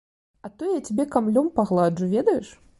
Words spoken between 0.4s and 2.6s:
А то я цябе камлём пагладжу, ведаеш?